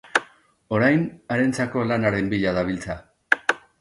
Orain, 0.77 1.03
harentzako 1.35 1.83
lanaren 1.91 2.33
bila 2.33 2.55
dabiltza. 2.57 2.97